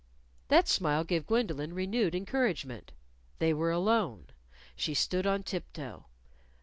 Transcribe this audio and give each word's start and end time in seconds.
That 0.47 0.67
smile 0.67 1.03
gave 1.03 1.27
Gwendolyn 1.27 1.75
renewed 1.75 2.15
encouragement. 2.15 2.91
They 3.37 3.53
were 3.53 3.69
alone. 3.69 4.29
She 4.75 4.95
stood 4.95 5.27
on 5.27 5.43
tiptoe. 5.43 6.07